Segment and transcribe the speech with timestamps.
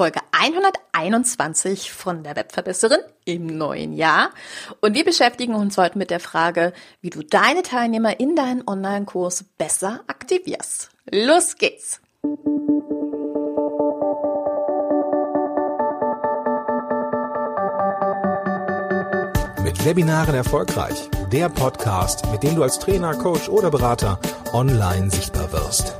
[0.00, 4.30] Folge 121 von der Webverbesserin im neuen Jahr.
[4.80, 9.44] Und wir beschäftigen uns heute mit der Frage, wie du deine Teilnehmer in deinen Online-Kurs
[9.58, 10.88] besser aktivierst.
[11.12, 12.00] Los geht's!
[19.62, 21.10] Mit Webinaren erfolgreich.
[21.30, 24.18] Der Podcast, mit dem du als Trainer, Coach oder Berater
[24.54, 25.99] online sichtbar wirst.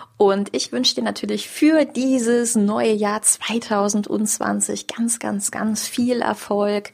[0.21, 6.93] Und ich wünsche dir natürlich für dieses neue Jahr 2020 ganz, ganz, ganz viel Erfolg.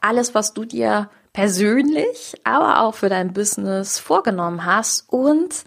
[0.00, 5.04] Alles, was du dir persönlich, aber auch für dein Business vorgenommen hast.
[5.12, 5.64] Und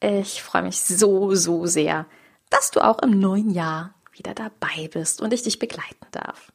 [0.00, 2.04] ich freue mich so, so sehr,
[2.50, 6.52] dass du auch im neuen Jahr wieder dabei bist und ich dich begleiten darf.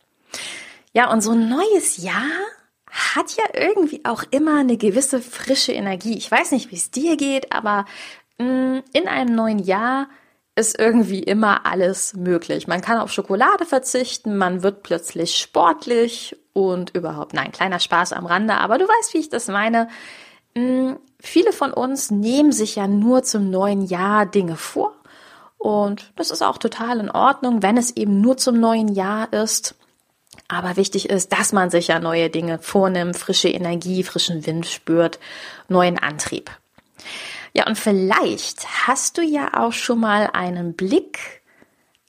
[0.94, 2.30] Ja, und so ein neues Jahr
[2.92, 6.17] hat ja irgendwie auch immer eine gewisse frische Energie.
[6.17, 7.86] Ich weiß nicht, wie es dir geht, aber
[8.94, 10.08] in einem neuen Jahr
[10.56, 12.67] ist irgendwie immer alles möglich.
[12.67, 18.25] Man kann auf Schokolade verzichten, man wird plötzlich sportlich und überhaupt, nein, kleiner Spaß am
[18.25, 19.88] Rande, aber du weißt, wie ich das meine.
[20.56, 24.94] Mm, viele von uns nehmen sich ja nur zum neuen Jahr Dinge vor
[25.58, 29.76] und das ist auch total in Ordnung, wenn es eben nur zum neuen Jahr ist.
[30.48, 35.20] Aber wichtig ist, dass man sich ja neue Dinge vornimmt, frische Energie, frischen Wind spürt,
[35.70, 36.50] neuen Antrieb.
[37.53, 41.41] Ja, und vielleicht hast du ja auch schon mal einen Blick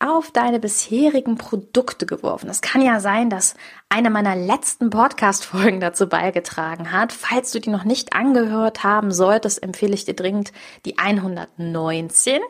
[0.02, 2.50] auf deine bisherigen Produkte geworfen.
[2.50, 3.54] Es kann ja sein, dass
[3.88, 7.12] eine meiner letzten Podcast-Folgen dazu beigetragen hat.
[7.12, 10.52] Falls du die noch nicht angehört haben solltest, empfehle ich dir dringend
[10.86, 12.40] die 119,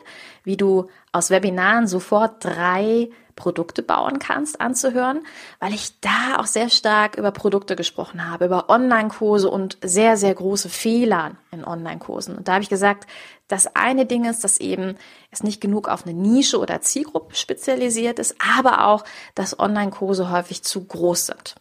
[0.43, 5.21] wie du aus Webinaren sofort drei Produkte bauen kannst, anzuhören,
[5.59, 10.33] weil ich da auch sehr stark über Produkte gesprochen habe, über Online-Kurse und sehr, sehr
[10.33, 12.35] große Fehler in Online-Kursen.
[12.37, 13.07] Und da habe ich gesagt,
[13.47, 14.95] das eine Ding ist, dass eben
[15.31, 19.03] es nicht genug auf eine Nische oder Zielgruppe spezialisiert ist, aber auch,
[19.35, 21.55] dass Online-Kurse häufig zu groß sind.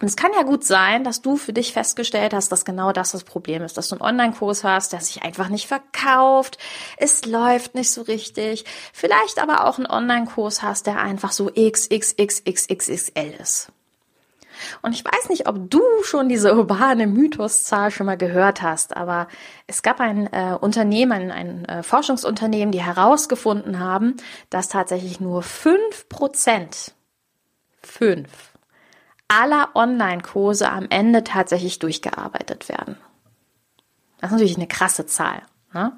[0.00, 3.12] Und es kann ja gut sein, dass du für dich festgestellt hast, dass genau das
[3.12, 6.58] das Problem ist, dass du einen Online-Kurs hast, der sich einfach nicht verkauft,
[6.98, 13.34] es läuft nicht so richtig, vielleicht aber auch einen Online-Kurs hast, der einfach so XXXXXXL
[13.40, 13.72] ist.
[14.82, 19.28] Und ich weiß nicht, ob du schon diese urbane Mythoszahl schon mal gehört hast, aber
[19.66, 24.16] es gab ein äh, Unternehmen, ein äh, Forschungsunternehmen, die herausgefunden haben,
[24.50, 26.92] dass tatsächlich nur fünf Prozent,
[27.82, 28.47] fünf
[29.28, 32.96] aller Online-Kurse am Ende tatsächlich durchgearbeitet werden.
[34.20, 35.42] Das ist natürlich eine krasse Zahl.
[35.72, 35.92] Ne?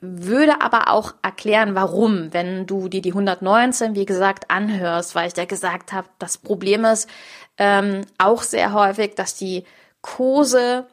[0.00, 5.34] Würde aber auch erklären, warum, wenn du dir die 119, wie gesagt, anhörst, weil ich
[5.34, 7.08] dir gesagt habe, das Problem ist
[7.56, 9.64] ähm, auch sehr häufig, dass die
[10.02, 10.86] Kurse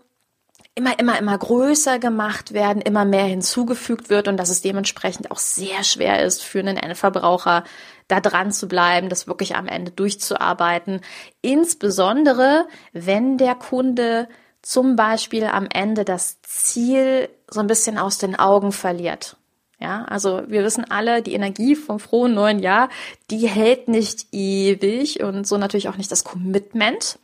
[0.76, 5.40] immer, immer, immer größer gemacht werden, immer mehr hinzugefügt wird und dass es dementsprechend auch
[5.40, 7.64] sehr schwer ist für einen Endverbraucher,
[8.08, 11.02] da dran zu bleiben, das wirklich am Ende durchzuarbeiten.
[11.42, 14.28] Insbesondere, wenn der Kunde
[14.62, 19.38] zum Beispiel am Ende das Ziel so ein bisschen aus den Augen verliert.
[19.80, 22.90] Ja, also wir wissen alle, die Energie vom frohen neuen Jahr,
[23.31, 27.18] die hält nicht ewig und so natürlich auch nicht das Commitment.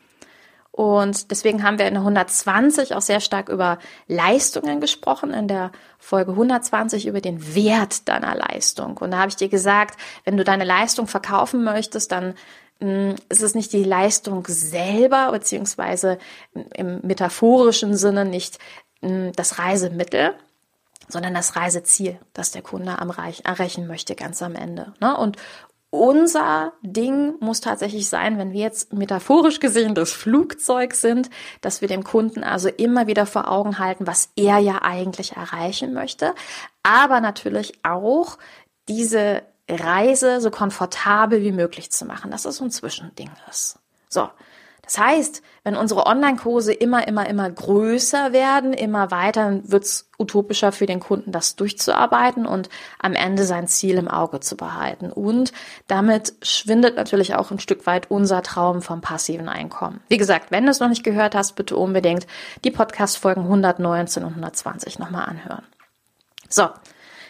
[0.78, 5.72] Und deswegen haben wir in der 120 auch sehr stark über Leistungen gesprochen, in der
[5.98, 8.96] Folge 120 über den Wert deiner Leistung.
[8.98, 12.36] Und da habe ich dir gesagt, wenn du deine Leistung verkaufen möchtest, dann
[12.80, 16.20] hm, ist es nicht die Leistung selber, beziehungsweise
[16.76, 18.60] im metaphorischen Sinne nicht
[19.02, 20.36] hm, das Reisemittel,
[21.08, 24.94] sondern das Reiseziel, das der Kunde am Reich, erreichen möchte ganz am Ende.
[25.00, 25.18] Ne?
[25.18, 25.38] Und
[25.90, 31.30] unser Ding muss tatsächlich sein, wenn wir jetzt metaphorisch gesehen das Flugzeug sind,
[31.62, 35.94] dass wir dem Kunden also immer wieder vor Augen halten, was er ja eigentlich erreichen
[35.94, 36.36] möchte,
[36.84, 38.38] aber natürlich auch
[38.88, 43.80] diese Reise so komfortabel wie möglich zu machen, dass es so ein Zwischending ist.
[44.10, 44.30] So,
[44.88, 50.72] das heißt, wenn unsere Online-Kurse immer, immer, immer größer werden, immer weiter, wird es utopischer
[50.72, 52.70] für den Kunden, das durchzuarbeiten und
[53.00, 55.12] am Ende sein Ziel im Auge zu behalten.
[55.12, 55.52] Und
[55.88, 60.00] damit schwindet natürlich auch ein Stück weit unser Traum vom passiven Einkommen.
[60.08, 62.26] Wie gesagt, wenn du es noch nicht gehört hast, bitte unbedingt
[62.64, 65.64] die Podcast-Folgen 119 und 120 nochmal anhören.
[66.48, 66.70] So,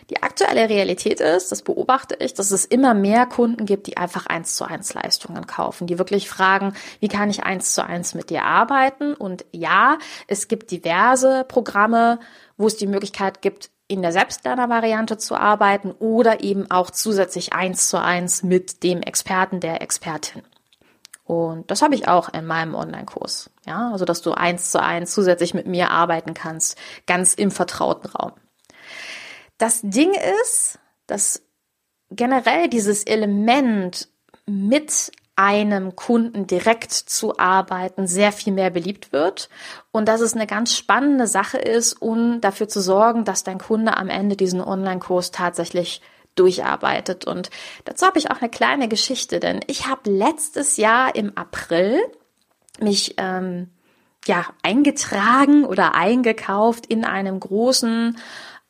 [0.10, 4.26] Die aktuelle Realität ist, das beobachte ich, dass es immer mehr Kunden gibt, die einfach
[4.28, 8.30] eins zu eins Leistungen kaufen, die wirklich fragen, wie kann ich eins zu eins mit
[8.30, 9.14] dir arbeiten?
[9.14, 12.20] Und ja, es gibt diverse Programme,
[12.56, 17.90] wo es die Möglichkeit gibt, in der Selbstlerner-Variante zu arbeiten oder eben auch zusätzlich eins
[17.90, 20.44] zu eins mit dem Experten, der Expertin.
[21.26, 23.50] Und das habe ich auch in meinem Online-Kurs.
[23.66, 28.10] Ja, also dass du eins zu eins zusätzlich mit mir arbeiten kannst, ganz im vertrauten
[28.10, 28.32] Raum.
[29.58, 30.14] Das Ding
[30.44, 31.42] ist, dass
[32.12, 34.08] generell dieses Element
[34.46, 39.50] mit einem Kunden direkt zu arbeiten sehr viel mehr beliebt wird
[39.92, 43.98] und dass es eine ganz spannende Sache ist, um dafür zu sorgen, dass dein Kunde
[43.98, 46.02] am Ende diesen Online-Kurs tatsächlich
[46.36, 47.26] durcharbeitet.
[47.26, 47.52] Und
[47.86, 52.00] dazu habe ich auch eine kleine Geschichte, denn ich habe letztes Jahr im April
[52.80, 53.70] mich ähm,
[54.26, 58.18] ja eingetragen oder eingekauft in einem großen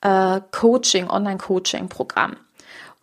[0.02, 2.38] äh, Coaching, Online-Coaching-Programm.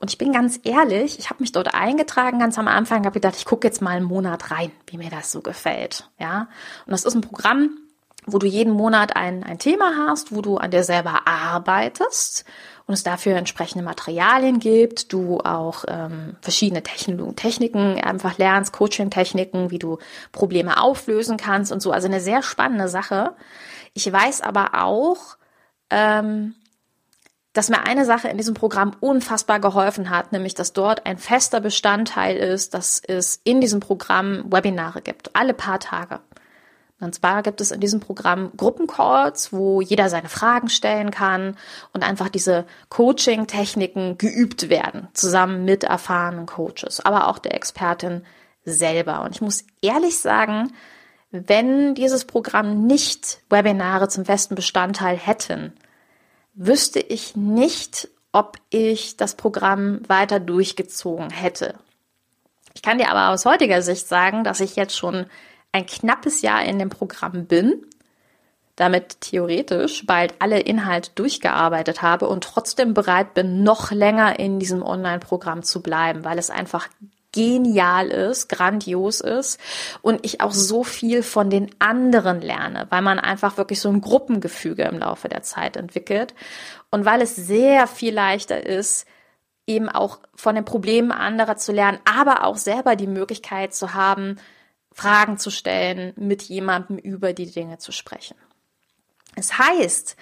[0.01, 3.37] Und ich bin ganz ehrlich, ich habe mich dort eingetragen ganz am Anfang, habe gedacht,
[3.37, 6.11] ich gucke jetzt mal einen Monat rein, wie mir das so gefällt.
[6.19, 6.49] Ja,
[6.85, 7.71] und das ist ein Programm,
[8.27, 12.45] wo du jeden Monat ein, ein Thema hast, wo du an dir selber arbeitest
[12.87, 19.71] und es dafür entsprechende Materialien gibt, du auch ähm, verschiedene Techn Techniken einfach lernst, Coaching-Techniken,
[19.71, 19.99] wie du
[20.33, 21.93] Probleme auflösen kannst und so.
[21.93, 23.35] Also eine sehr spannende Sache.
[23.95, 25.37] Ich weiß aber auch,
[25.91, 26.55] ähm,
[27.55, 31.61] dass mir eine Sache in diesem Programm unfassbar geholfen hat, nämlich dass dort ein fester
[31.61, 36.21] Bestandteil ist, dass es in diesem Programm Webinare gibt, alle paar Tage.
[37.01, 41.57] Und zwar gibt es in diesem Programm Gruppencalls, wo jeder seine Fragen stellen kann
[41.93, 48.25] und einfach diese Coaching-Techniken geübt werden, zusammen mit erfahrenen Coaches, aber auch der Expertin
[48.65, 49.23] selber.
[49.23, 50.73] Und ich muss ehrlich sagen,
[51.31, 55.73] wenn dieses Programm nicht Webinare zum festen Bestandteil hätten,
[56.55, 61.75] wüsste ich nicht, ob ich das Programm weiter durchgezogen hätte.
[62.75, 65.27] Ich kann dir aber aus heutiger Sicht sagen, dass ich jetzt schon
[65.73, 67.87] ein knappes Jahr in dem Programm bin,
[68.77, 74.83] damit theoretisch bald alle Inhalte durchgearbeitet habe und trotzdem bereit bin, noch länger in diesem
[74.83, 76.89] Online-Programm zu bleiben, weil es einfach
[77.35, 79.59] genial ist, grandios ist
[80.03, 84.01] und ich auch so viel von den anderen lerne, weil man einfach wirklich so ein
[84.01, 86.33] Gruppengefüge im Laufe der Zeit entwickelt
[86.91, 89.07] und weil es sehr viel leichter ist,
[89.67, 94.37] eben auch von den Problemen anderer zu lernen, aber auch selber die Möglichkeit zu haben,
[94.93, 98.37] Fragen zu stellen, mit jemandem über die Dinge zu sprechen.
[99.35, 100.17] Es heißt,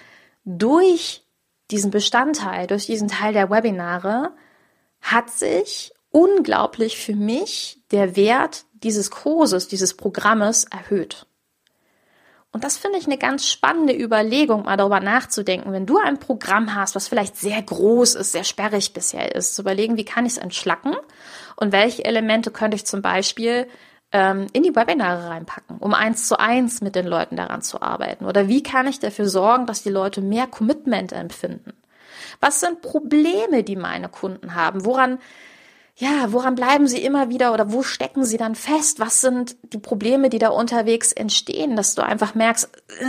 [0.45, 1.23] durch
[1.69, 4.31] diesen Bestandteil, durch diesen Teil der Webinare
[4.99, 11.25] hat sich unglaublich für mich der Wert dieses Kurses, dieses Programmes erhöht.
[12.51, 16.75] Und das finde ich eine ganz spannende Überlegung, mal darüber nachzudenken, wenn du ein Programm
[16.75, 20.33] hast, was vielleicht sehr groß ist, sehr sperrig bisher ist, zu überlegen, wie kann ich
[20.33, 20.95] es entschlacken
[21.55, 23.67] und welche Elemente könnte ich zum Beispiel
[24.11, 28.25] ähm, in die Webinare reinpacken, um eins zu eins mit den Leuten daran zu arbeiten?
[28.25, 31.73] Oder wie kann ich dafür sorgen, dass die Leute mehr Commitment empfinden?
[32.39, 34.85] Was sind Probleme, die meine Kunden haben?
[34.85, 35.17] Woran
[35.95, 38.99] ja, woran bleiben sie immer wieder oder wo stecken sie dann fest?
[38.99, 42.69] Was sind die Probleme, die da unterwegs entstehen, dass du einfach merkst,
[42.99, 43.05] äh,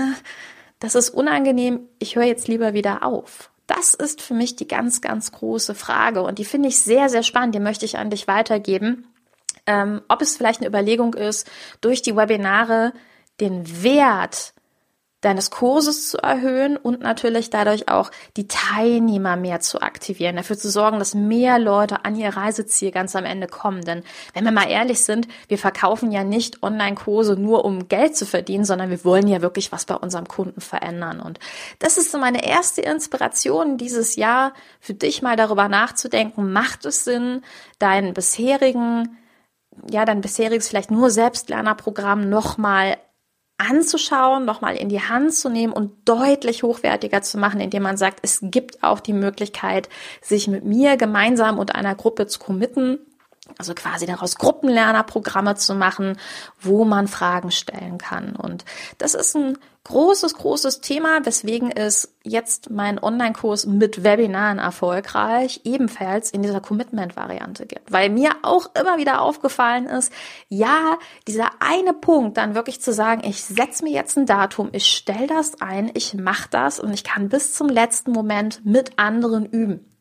[0.80, 3.50] das ist unangenehm, ich höre jetzt lieber wieder auf.
[3.66, 7.22] Das ist für mich die ganz, ganz große Frage und die finde ich sehr, sehr
[7.22, 9.06] spannend, die möchte ich an dich weitergeben.
[9.66, 11.50] Ähm, ob es vielleicht eine Überlegung ist,
[11.80, 12.92] durch die Webinare
[13.40, 14.52] den Wert
[15.24, 20.70] deines Kurses zu erhöhen und natürlich dadurch auch die Teilnehmer mehr zu aktivieren, dafür zu
[20.70, 23.82] sorgen, dass mehr Leute an ihr Reiseziel ganz am Ende kommen.
[23.82, 24.02] Denn
[24.34, 28.64] wenn wir mal ehrlich sind, wir verkaufen ja nicht Online-Kurse nur um Geld zu verdienen,
[28.64, 31.20] sondern wir wollen ja wirklich was bei unserem Kunden verändern.
[31.20, 31.38] Und
[31.78, 37.04] das ist so meine erste Inspiration dieses Jahr, für dich mal darüber nachzudenken, macht es
[37.04, 37.42] Sinn,
[37.78, 39.16] deinen bisherigen
[39.90, 42.96] ja, dein bisheriges vielleicht nur Selbstlernerprogramm nochmal
[43.68, 48.20] anzuschauen, nochmal in die Hand zu nehmen und deutlich hochwertiger zu machen, indem man sagt,
[48.22, 49.88] es gibt auch die Möglichkeit,
[50.20, 52.98] sich mit mir gemeinsam und einer Gruppe zu committen,
[53.58, 56.18] also quasi daraus Gruppenlernerprogramme zu machen,
[56.60, 58.36] wo man Fragen stellen kann.
[58.36, 58.64] Und
[58.98, 66.30] das ist ein großes, großes Thema, weswegen es jetzt mein Online-Kurs mit Webinaren erfolgreich ebenfalls
[66.30, 67.92] in dieser Commitment-Variante gibt.
[67.92, 70.10] Weil mir auch immer wieder aufgefallen ist,
[70.48, 70.98] ja,
[71.28, 75.26] dieser eine Punkt, dann wirklich zu sagen, ich setze mir jetzt ein Datum, ich stelle
[75.26, 79.93] das ein, ich mache das und ich kann bis zum letzten Moment mit anderen üben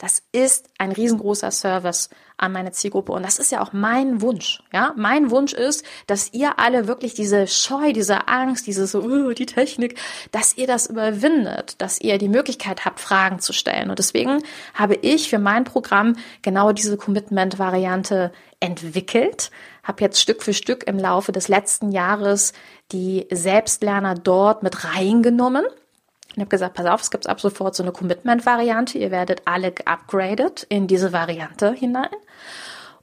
[0.00, 3.12] Das ist ein riesengroßer Service an meine Zielgruppe.
[3.12, 4.62] Und das ist ja auch mein Wunsch.
[4.72, 9.34] Ja, mein Wunsch ist, dass ihr alle wirklich diese Scheu, diese Angst, diese so, uh,
[9.34, 9.98] die Technik,
[10.32, 13.90] dass ihr das überwindet, dass ihr die Möglichkeit habt, Fragen zu stellen.
[13.90, 14.42] Und deswegen
[14.72, 19.50] habe ich für mein Programm genau diese Commitment-Variante entwickelt,
[19.82, 22.54] habe jetzt Stück für Stück im Laufe des letzten Jahres
[22.90, 25.64] die Selbstlerner dort mit reingenommen
[26.34, 28.98] ich habe gesagt, pass auf, es gibt ab sofort so eine Commitment-Variante.
[28.98, 32.08] Ihr werdet alle geupgradet in diese Variante hinein.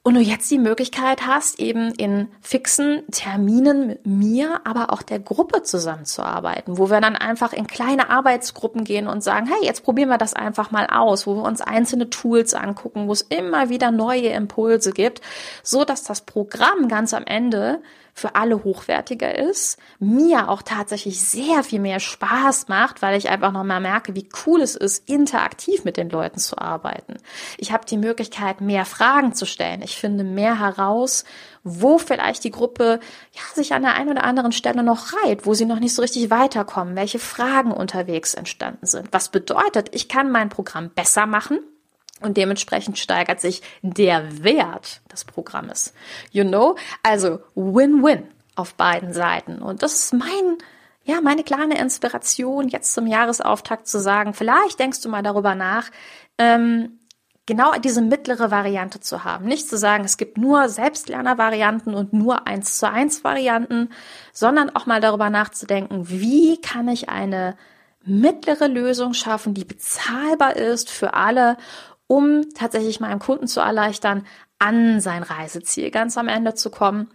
[0.07, 5.19] Und du jetzt die Möglichkeit hast, eben in fixen Terminen mit mir, aber auch der
[5.19, 10.07] Gruppe zusammenzuarbeiten, wo wir dann einfach in kleine Arbeitsgruppen gehen und sagen, hey, jetzt probieren
[10.07, 13.91] wir das einfach mal aus, wo wir uns einzelne Tools angucken, wo es immer wieder
[13.91, 15.19] neue Impulse gibt,
[15.61, 17.81] so dass das Programm ganz am Ende
[18.17, 23.51] für alle hochwertiger ist, mir auch tatsächlich sehr viel mehr Spaß macht, weil ich einfach
[23.51, 27.17] nochmal merke, wie cool es ist, interaktiv mit den Leuten zu arbeiten.
[27.59, 29.83] Ich habe die Möglichkeit, mehr Fragen zu stellen.
[29.83, 31.25] Ich finde mehr heraus,
[31.63, 32.99] wo vielleicht die Gruppe
[33.33, 36.01] ja, sich an der einen oder anderen Stelle noch reiht, wo sie noch nicht so
[36.01, 39.09] richtig weiterkommen, welche Fragen unterwegs entstanden sind.
[39.11, 41.59] Was bedeutet, ich kann mein Programm besser machen,
[42.21, 45.93] und dementsprechend steigert sich der Wert des Programmes.
[46.31, 46.75] You know?
[47.03, 49.61] Also Win-Win auf beiden Seiten.
[49.61, 50.57] Und das ist mein,
[51.03, 55.91] ja, meine kleine Inspiration jetzt zum Jahresauftakt zu sagen, vielleicht denkst du mal darüber nach,
[56.39, 56.99] ähm,
[57.45, 59.45] genau diese mittlere Variante zu haben.
[59.45, 63.89] Nicht zu sagen, es gibt nur Selbstlerner-Varianten und nur eins zu eins Varianten,
[64.33, 67.55] sondern auch mal darüber nachzudenken, wie kann ich eine
[68.03, 71.57] mittlere Lösung schaffen, die bezahlbar ist für alle
[72.07, 74.25] um tatsächlich meinem Kunden zu erleichtern,
[74.59, 77.09] an sein Reiseziel ganz am Ende zu kommen,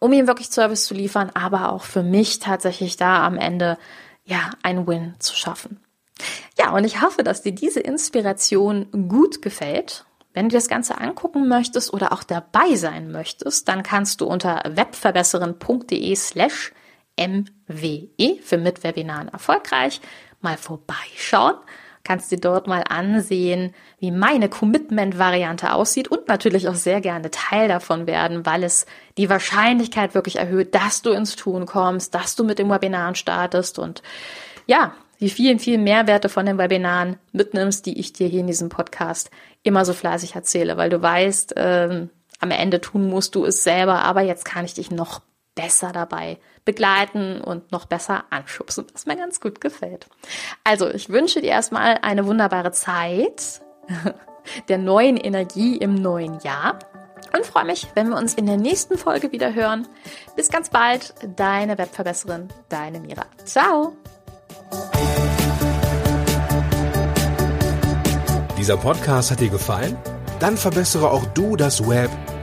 [0.00, 3.78] um ihm wirklich Service zu liefern, aber auch für mich tatsächlich da am Ende
[4.24, 5.80] ja ein Win zu schaffen.
[6.58, 10.04] Ja, und ich hoffe, dass dir diese Inspiration gut gefällt.
[10.34, 14.62] Wenn du das Ganze angucken möchtest oder auch dabei sein möchtest, dann kannst du unter
[14.66, 16.72] webverbesseren.de slash
[17.18, 20.00] MWE für Mitwebinaren erfolgreich
[20.40, 21.56] mal vorbeischauen
[22.04, 27.68] kannst dir dort mal ansehen, wie meine Commitment-Variante aussieht und natürlich auch sehr gerne Teil
[27.68, 28.86] davon werden, weil es
[29.18, 33.78] die Wahrscheinlichkeit wirklich erhöht, dass du ins Tun kommst, dass du mit dem Webinaren startest
[33.78, 34.02] und
[34.66, 38.68] ja, die vielen, vielen Mehrwerte von den Webinaren mitnimmst, die ich dir hier in diesem
[38.68, 39.30] Podcast
[39.62, 44.02] immer so fleißig erzähle, weil du weißt, ähm, am Ende tun musst du es selber,
[44.02, 45.20] aber jetzt kann ich dich noch
[45.54, 50.06] besser dabei begleiten und noch besser anschubsen, was mir ganz gut gefällt.
[50.64, 53.60] Also, ich wünsche dir erstmal eine wunderbare Zeit
[54.68, 56.78] der neuen Energie im neuen Jahr
[57.34, 59.86] und freue mich, wenn wir uns in der nächsten Folge wieder hören.
[60.36, 63.24] Bis ganz bald, deine Webverbesserin, deine Mira.
[63.44, 63.96] Ciao!
[68.58, 69.96] Dieser Podcast hat dir gefallen?
[70.38, 72.10] Dann verbessere auch du das Web